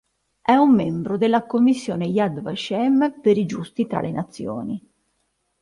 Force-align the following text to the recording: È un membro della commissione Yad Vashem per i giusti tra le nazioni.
È 0.41 0.53
un 0.55 0.73
membro 0.73 1.15
della 1.15 1.45
commissione 1.45 2.05
Yad 2.07 2.41
Vashem 2.41 3.21
per 3.21 3.37
i 3.37 3.45
giusti 3.45 3.85
tra 3.85 4.01
le 4.01 4.09
nazioni. 4.09 4.89